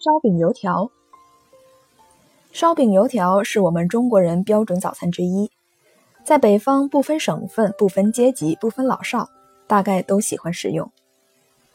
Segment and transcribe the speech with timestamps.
[0.00, 0.92] 烧饼油条，
[2.52, 5.50] 烧饼油条是我们中国人标准早餐之一，
[6.22, 9.28] 在北方不分省份、不分阶级、不分老少，
[9.66, 10.88] 大概都喜欢食用。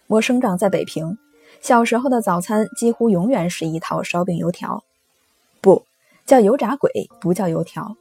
[0.08, 1.18] 我生长在北平，
[1.60, 4.86] 小时候的早餐几乎永远是一套烧饼油条，
[5.60, 5.84] 不
[6.26, 7.98] 叫油炸鬼，不叫油条。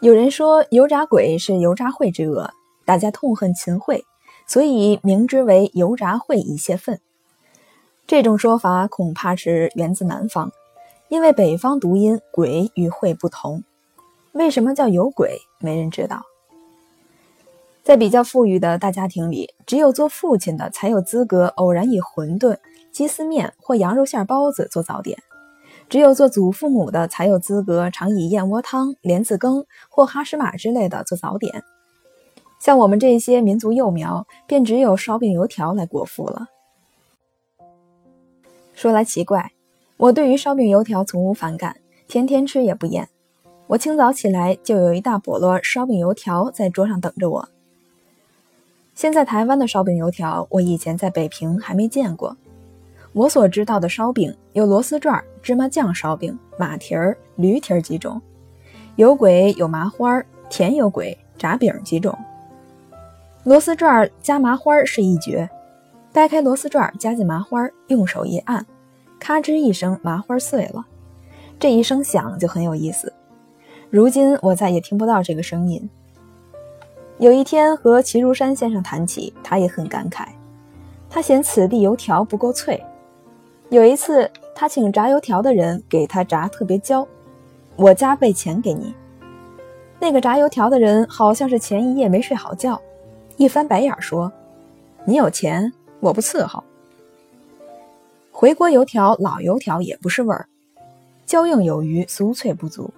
[0.00, 2.48] 有人说油炸鬼是油炸会之恶，
[2.84, 4.04] 大家痛恨秦桧，
[4.46, 7.00] 所以名之为油炸会以泄愤。
[8.06, 10.52] 这种说法恐怕是源自南方，
[11.08, 13.62] 因为北方读音“鬼”与“会”不同。
[14.32, 15.38] 为什么叫有鬼？
[15.60, 16.22] 没人知道。
[17.82, 22.56] 在比较富裕的大家庭里，只有做父亲的才有资格偶然以馄饨、
[22.92, 25.18] 鸡丝面或羊肉馅包子做早点；
[25.88, 31.64] 只有做祖父母的才有资格常以燕窝汤、莲子羹或哈什马之类的做早点。
[32.60, 36.46] 像我们这些民族幼苗，便只有烧饼油条来果腹了。
[38.82, 39.52] 说来奇怪，
[39.96, 41.76] 我对于烧饼油条从无反感，
[42.08, 43.08] 天天吃也不厌。
[43.68, 47.48] 我清早起来就有一大笸箩烧饼油条在桌上等着我。
[48.96, 52.36] 现在台湾的烧饼油条，我以前在北平还没见过。
[53.12, 58.20] 我所知道的烧饼有螺丝转、芝麻酱烧饼、马蹄儿、驴蹄儿几种，
[58.96, 62.18] 有鬼有麻花、甜有鬼、炸饼几种。
[63.44, 65.48] 螺丝转加麻花是一绝，
[66.12, 68.66] 掰开螺丝转加进麻花，用手一按。
[69.22, 70.84] 咔吱一声，麻花碎了。
[71.60, 73.12] 这一声响就很有意思。
[73.88, 75.88] 如今我再也听不到这个声音。
[77.18, 80.26] 有一天和齐如山先生谈起，他也很感慨。
[81.08, 82.82] 他嫌此地油条不够脆。
[83.68, 87.06] 有一次，他请炸油条的人给他炸特别焦，
[87.76, 88.92] 我加倍钱给你。
[90.00, 92.82] 那个炸油条的人好像是前一夜没睡好觉，
[93.36, 94.32] 一翻白眼说
[95.06, 96.64] ：“你有钱，我不伺候。”
[98.42, 100.48] 回锅油条、老油条也不是味儿，
[101.24, 102.92] 焦硬有余，酥脆不足。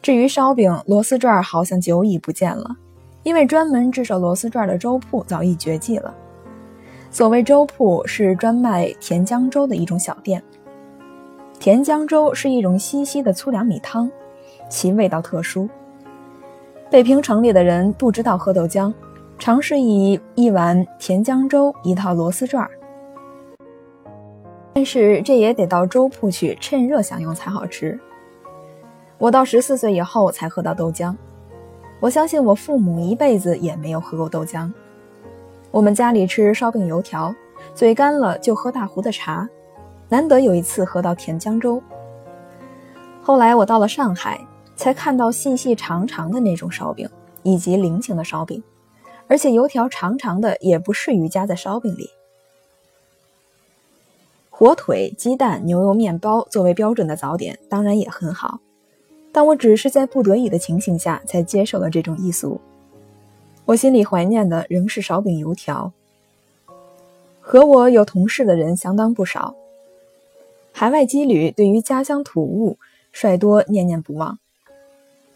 [0.00, 2.74] 至于烧饼、螺丝转，好像久已不见了，
[3.24, 6.14] 因为专门制售螺丝转的粥铺早已绝迹了。
[7.10, 10.42] 所谓粥铺，是专卖甜浆粥的一种小店。
[11.60, 14.10] 甜浆粥是一种稀稀的粗粮米汤，
[14.70, 15.68] 其味道特殊。
[16.90, 18.90] 北平城里的人不知道喝豆浆，
[19.38, 22.70] 常是以一碗甜浆粥，一套螺丝转儿。
[24.74, 27.98] 但是这也得到粥铺去趁热享用才好吃。
[29.18, 31.14] 我到十四岁以后才喝到豆浆，
[32.00, 34.70] 我相信我父母一辈子也没有喝过豆浆。
[35.70, 37.32] 我们家里吃烧饼油条，
[37.72, 39.48] 嘴干了就喝大壶的茶，
[40.08, 41.80] 难得有一次喝到甜浆粥。
[43.22, 47.08] 后来我到了上海，才看到细细长长的那种烧饼，
[47.44, 48.62] 以及菱形的烧饼，
[49.28, 52.10] 而且油条长长的也不适于夹在烧饼里。
[54.56, 58.60] 火腿、鸡蛋、牛油面包作为标准的早点，当然也很好，
[59.32, 62.60] 但我只是在不得已的情形下才接受了这种异俗。
[63.64, 65.92] 我心里怀念的仍是烧饼油条。
[67.40, 69.56] 和我有同事的人相当不少，
[70.70, 72.78] 海外羁旅对于家乡土物
[73.10, 74.38] 率多念念不忘。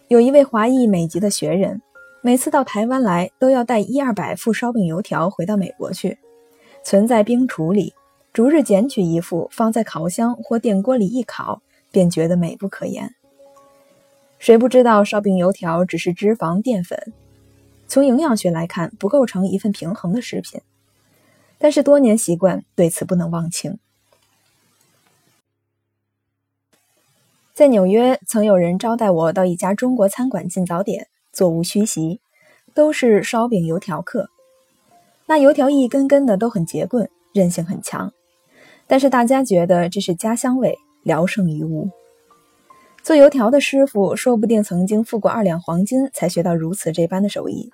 [0.06, 1.82] 有一位华裔美籍的学人，
[2.22, 6.18] 每次到台湾来都要带一二百副烧饼油条回到美国去，
[6.84, 7.94] 存在冰橱里。
[8.38, 11.60] 逐日捡取一副，放在烤箱或电锅里一烤，
[11.90, 13.16] 便觉得美不可言。
[14.38, 17.12] 谁不知道烧饼油条只是脂肪淀粉，
[17.88, 20.60] 从营养学来看不构成一份平衡的食品。
[21.58, 23.80] 但是多年习惯，对此不能忘情。
[27.52, 32.20] 在纽约，曾有人招待我到一家中国餐馆进早点，座无虚席，
[32.72, 34.30] 都是烧饼油条客。
[35.26, 38.12] 那油条一根根的都很结棍，韧性很强。
[38.88, 41.88] 但是大家觉得这是家乡味，聊胜于无。
[43.02, 47.70] 做油条的师傅说不定曾经付过二两黄金才学到如此这般的手艺。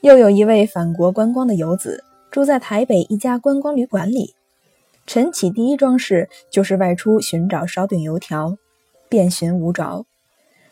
[0.00, 4.34] 又有一位返国观光的游子，住在台北一家观光旅馆里，
[5.06, 8.56] 晨起第一桩事就是外出寻找烧饼油条，
[9.08, 10.04] 遍寻无着，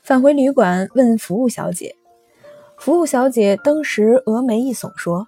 [0.03, 1.95] 返回旅馆问服务小姐，
[2.79, 5.27] 服务小姐登时峨眉一耸说：“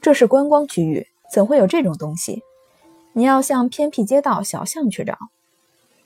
[0.00, 2.42] 这是观光区域，怎会有这种东西？”
[3.18, 5.16] 你要向偏僻街道小巷去找，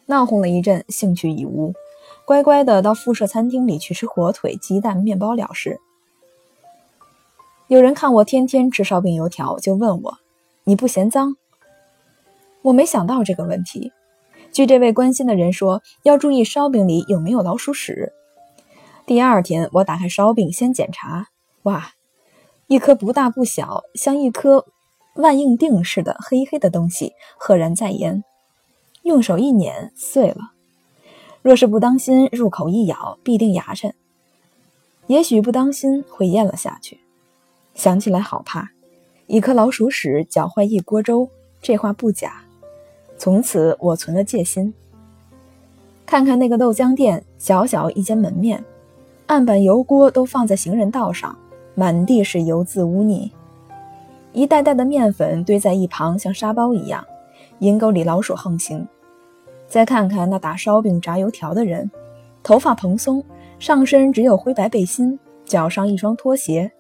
[0.06, 1.74] 闹哄了一阵，兴趣已无，
[2.24, 5.80] 乖乖的到附设餐厅里去吃火腿、鸡蛋、面包了事。
[7.66, 10.18] 有人看我天天吃烧饼油条，就问我
[10.62, 11.36] ：“你不嫌脏？”
[12.62, 13.90] 我没想到这个问题。
[14.52, 18.12] 据这位关心的人说，要注意烧饼里有没有老鼠屎。
[19.04, 21.26] 第二天，我打开烧饼先检查，
[21.64, 21.90] 哇，
[22.68, 24.66] 一颗不大不小，像一颗
[25.14, 28.22] 万应锭似的黑黑的东西，赫然在焉。
[29.02, 30.52] 用手一捻，碎了。
[31.42, 33.92] 若是不当心，入口一咬，必定牙碜。
[35.06, 37.00] 也许不当心会咽了下去。
[37.74, 38.70] 想起来好怕，
[39.26, 41.28] 一颗老鼠屎搅坏一锅粥，
[41.62, 42.44] 这话不假。
[43.16, 44.72] 从此我存了戒心。
[46.06, 48.62] 看看那个豆浆店，小小一间门面，
[49.26, 51.36] 案板油锅都放在行人道上，
[51.74, 53.32] 满地是油渍污泥，
[54.32, 57.04] 一袋袋的面粉堆在一旁，像沙包一样，
[57.58, 58.86] 阴沟里老鼠横行。
[59.66, 61.90] 再看看那打烧饼、炸油条的人，
[62.42, 63.24] 头发蓬松，
[63.58, 66.70] 上身只有灰白背心，脚上一双拖鞋，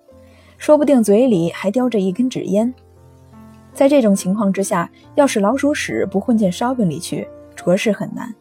[0.58, 2.72] 说不定嘴里还叼着一根纸烟。
[3.72, 8.34] 在这种情况之下，要是老鼠屎不混进烧饼里去，着实很难。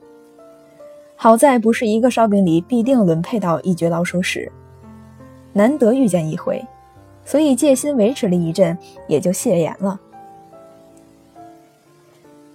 [1.15, 4.51] 好在不是一个烧饼里必定轮配到一绝老鼠屎，
[5.53, 6.63] 难得遇见一回，
[7.29, 8.75] 所以戒心维持了一阵，
[9.07, 9.99] 也就谢言了。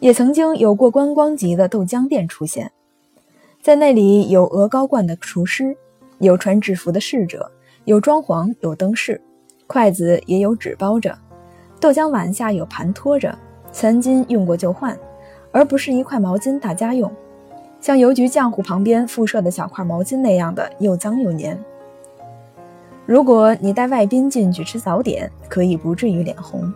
[0.00, 2.72] 也曾经有过观光级的豆浆店出现，
[3.62, 5.76] 在那里有额高罐的厨师，
[6.18, 7.52] 有穿制服的侍者，
[7.84, 9.20] 有装潢，有灯饰，
[9.68, 11.16] 筷子也有纸包着。
[11.78, 13.38] 豆浆碗下有盘托着，
[13.70, 14.98] 餐巾用过就换，
[15.52, 17.08] 而不是一块毛巾大家用，
[17.80, 21.56] 像邮局浆糊旁边附设的小块毛巾那样的又脏又黏。
[23.06, 26.72] 如果你带外宾进去吃早点，可以不至于脸红，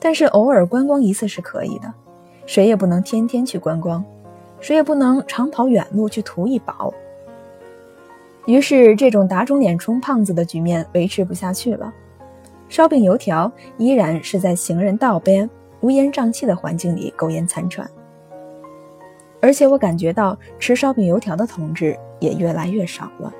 [0.00, 1.92] 但是偶尔观光一次是可以的，
[2.44, 4.04] 谁也不能天天去观光，
[4.60, 6.92] 谁也不能长跑远路去图一饱。
[8.46, 11.92] 于是这种打肿脸充胖子的局面维持不下去了。
[12.68, 15.48] 烧饼油条依然是在行人道边
[15.82, 17.88] 乌烟瘴气的环境里苟延残喘，
[19.40, 23.32] 而且我感觉到吃烧饼油条的同志也越来越少了。